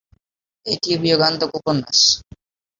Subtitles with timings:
[0.65, 1.99] এটি বিয়োগান্তক উপন্যাস।